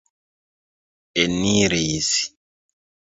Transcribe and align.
eniris 1.23 2.09